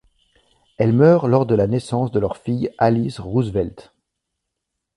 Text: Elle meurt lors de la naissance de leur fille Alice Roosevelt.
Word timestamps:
Elle 0.79 0.93
meurt 0.93 1.27
lors 1.27 1.45
de 1.45 1.53
la 1.53 1.67
naissance 1.67 2.09
de 2.11 2.19
leur 2.19 2.37
fille 2.37 2.71
Alice 2.79 3.19
Roosevelt. 3.19 3.93